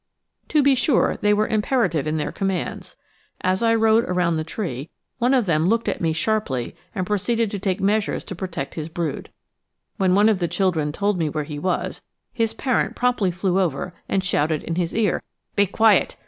[0.47, 2.97] To be sure, they were imperative in their commands.
[3.41, 4.89] As I rode, around the tree,
[5.19, 8.89] one of them looked at me sharply and proceeded to take measures to protect his
[8.89, 9.29] brood.
[9.97, 12.01] When one of the children told me where he was,
[12.33, 15.21] his parent promptly flew over and shouted in his ear,
[15.55, 16.17] "Be quiet!"